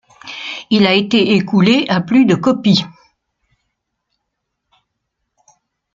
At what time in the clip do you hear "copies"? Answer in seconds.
2.33-2.83